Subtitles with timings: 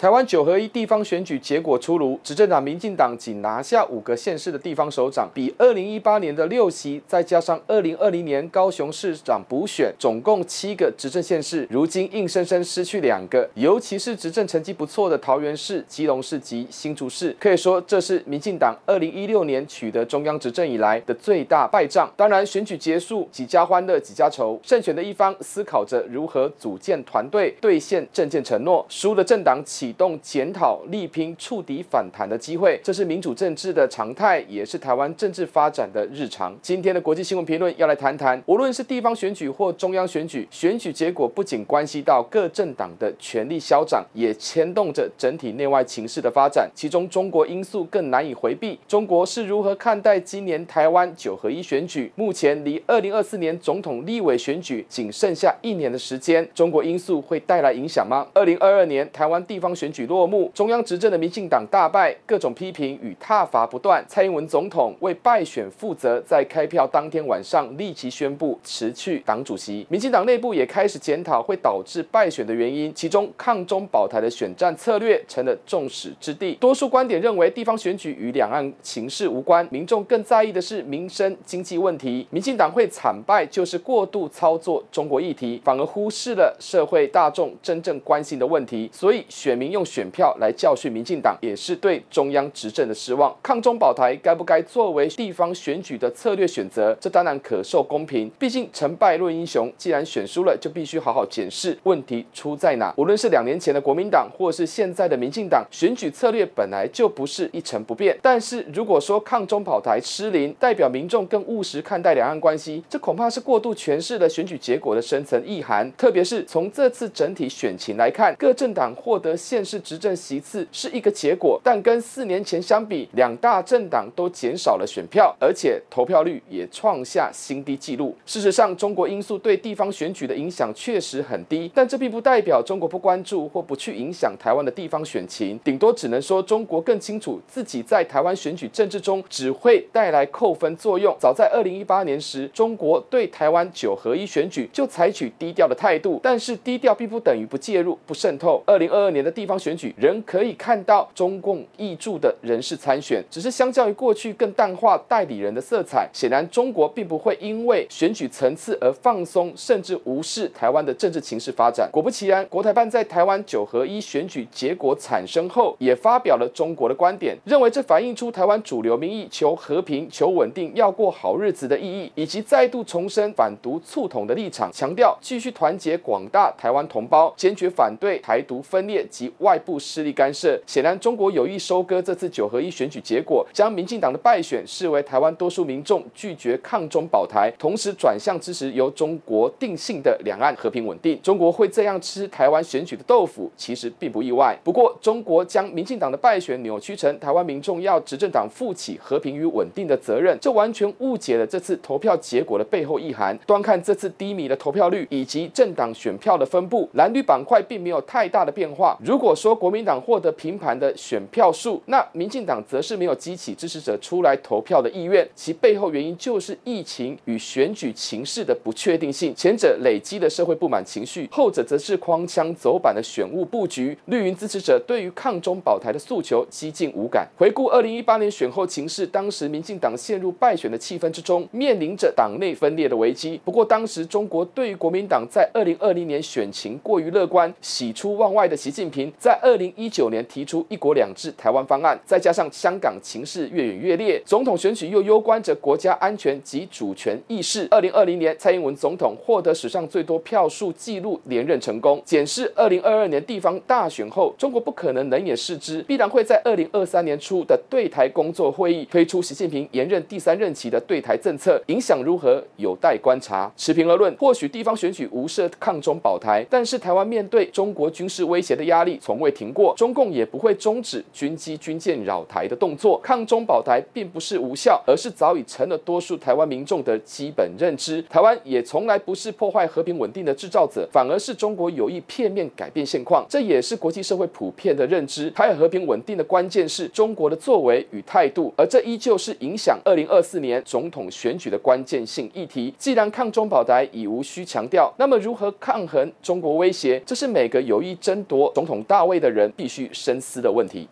[0.00, 13.46] 台湾九合一地方选举结果出炉，执政党民进党仅拿下五个县市的地方首长，比二零一八年的六席，再加上二零二零年高雄市长补选，总共七个执政县市，如今硬生生失去两个。
[13.56, 22.10] 尤其是执政成绩不错的桃园市、基隆市及新竹市，可以说这是民进党二零一六年取得中央执政以来的最大败仗。
[22.16, 29.89] 当然，选举结束，几家欢乐几家愁，胜选的一方思考着如何组建团队，兑现政见承诺；输的政党起。
[29.90, 36.56] 启动检讨、力拼触底反弹的机会，这是民主政治的常态，也是台湾政治发展的日常。
[36.62, 46.70] 今天的国际新闻评论要来谈谈，无论是地方选举或中央选举，选举结果不仅关系到各政党的权力消长，也牵动着整体内外情势的发展。
[46.72, 48.78] 其中，中国因素更难以回避。
[48.86, 52.12] 中国是如何看待今年台湾九合一选举？
[52.14, 58.24] 目前离二零二四年总统、立委选举仅剩下一年的时间，中国因素会带来影响吗？
[58.32, 64.04] 二零二二年台湾地方选举落幕，中央执政的民进党大败，各种批评与挞伐不断。
[64.06, 69.86] 蔡英文总统为败选负责，在开票当天晚上立即宣布辞去党主席。
[69.88, 76.52] 民进党内部也开始检讨会导致败选的原因，其中抗中保台的选战策略成了众矢之的。
[76.56, 82.26] 多数观点认为，地方选举与两岸情势无关，民众更在意的是民生经济问题。
[82.28, 88.90] 民进党会惨败，就是过度操作中国议题，反而忽视了社会大众真正关心的问题。
[88.92, 89.69] 所以选民。
[89.70, 93.34] 用选票来教训民进党，也是对中央执政的失望。
[93.42, 96.96] 抗中保台该不该作为地方选举的策略选择？
[97.00, 98.30] 这当然可受公平。
[98.38, 102.92] 毕竟成败论英雄，既然选输了，就必须好好检视问题出在哪。
[102.96, 108.18] 无论是两年前的国民党，或是现在的民进党，选举策略本来就不是一成不变。
[108.22, 115.90] 但是如果说抗中保台失灵，代表民众更务实看待两岸关系，这恐怕是过度诠释了选举结果的深层意涵。
[115.96, 128.16] 特别是从这次整体选情来看，各政党获得现是执政席次是一个结果，但跟四年前相比，两大政党都减少了选票，而且投票率也创下新低纪录。
[128.26, 141.16] 事实上，中国因素对地方选举的影响确实很低，但这并不代表中国不关注或不去影响台湾的地方选情，顶多只能说中国更清楚自己在台湾选举政治中只会带来扣分作用。
[141.18, 148.62] 早在二零一八年时，中国对台湾九合一选举就采取低调的态度，但是低调并不等于不介入、不渗透。
[148.66, 156.06] 二零二二年的地方选举仍可以看到中共挹注的人士参选，只是相较于过去更淡化代理人的色彩。
[156.12, 161.88] 显然，中国并不会因为选举层次而放松，甚至无视台湾的政治情势发展。
[161.90, 191.18] 果不其然，国台办在台湾九合一选举结果产生后，也发表了中国的观点，认为这反映出台湾主流民意求和平、求稳定、要过好日子的意义，以及再度重申反独促统的立场，强调继续团结广大台湾同胞，坚决反对台独分裂及外部势力干涉，显然中国有意收割这次九合一选举结果，将民进党的败选视为台湾多数民众拒绝抗中保台，同时转向支持由中国定性的两岸和平稳定。
[191.22, 194.58] 中国会这样吃台湾选举的豆腐，其实并不意外。
[194.62, 203.38] 不过，中国将民进党的败选扭曲成台湾民众要执政党负起和平与稳定的责任，这完全误解了这次投票结果的背后意涵。
[203.46, 208.96] 端看这次低迷的投票率以及政党选票的分布，蓝绿板块并没有太大的变化。
[209.04, 219.34] 如如果说国民党获得平盘的选票数，那民进党则是没有激起支持者出来投票的意愿，其背后原因就是疫情与选举情势的不确定性。
[219.36, 223.94] 前者累积的社会不满情绪，后者则是框腔走板的选务布局。
[224.06, 227.28] 绿营支持者对于抗中保台的诉求几近无感。
[227.36, 233.38] 回顾二零一八年选后情势，当时民进党陷入败选的气氛之中，面临着党内分裂的危机。
[233.44, 247.66] 不过当时中国对于国民党在二零二零年选情过于乐观，喜出望外的习近平在二零一九年提出“一国两制”台湾方案，再加上香港情势越演越烈，总统选举又攸关着国家安全及主权意识。
[247.70, 252.00] 二零二零年，蔡英文总统获得史上最多票数纪录连任成功。
[252.04, 263.50] 检视二零二二年地方大选后，中国不可能冷眼视之，必然会在二零二三年初的对台工作会议推出习近平延任第三任期的对台政策，影响如何有待观察。
[263.56, 273.00] 持平而论，或许地方选举无涉抗中保台，但是台湾面对中国军事威胁的压力，从未停过，中共也不会终止军机军舰扰台的动作。
[273.02, 278.02] 抗中保台并不是无效，而是早已成了多数台湾民众的基本认知。
[278.02, 283.24] 台湾也从来不是破坏和平稳定的制造者，反而是中国有意片面改变现况。
[283.28, 285.30] 这也是国际社会普遍的认知。
[285.30, 292.74] 台海和平稳定的关键是中国的作为与态度，而这依旧是影响二零二四年总统选举的关键性议题。
[292.76, 300.88] 既然抗中保台已无需强调，那么如何抗衡中国威胁，这是每个有意争夺总统大卫的人必须深思的问题。